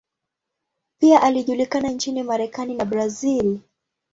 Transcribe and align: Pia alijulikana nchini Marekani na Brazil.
Pia 1.01 1.21
alijulikana 1.21 1.89
nchini 1.89 2.23
Marekani 2.23 2.75
na 2.75 2.85
Brazil. 2.85 3.59